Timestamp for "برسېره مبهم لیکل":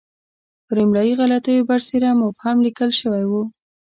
1.69-2.91